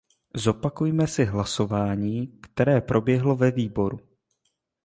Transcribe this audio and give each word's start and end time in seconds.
Zopakujme 0.35 1.07
si 1.07 1.25
hlasování, 1.25 2.27
které 2.41 2.81
proběhlo 2.81 3.35
ve 3.35 3.51
výboru. 3.51 3.99